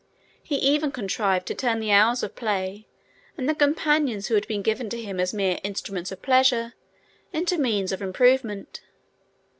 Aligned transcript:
He 0.41 0.55
even 0.55 0.89
contrived 0.91 1.45
to 1.45 1.53
turn 1.53 1.79
the 1.79 1.91
hours 1.91 2.23
of 2.23 2.35
play, 2.35 2.87
and 3.37 3.47
the 3.47 3.53
companions 3.53 4.25
who 4.29 4.33
had 4.33 4.47
been 4.47 4.63
given 4.63 4.89
to 4.89 4.99
him 4.99 5.19
as 5.19 5.31
mere 5.31 5.59
instruments 5.63 6.11
of 6.11 6.23
pleasure, 6.23 6.73
into 7.31 7.59
means 7.59 7.91
of 7.91 8.01
improvement. 8.01 8.81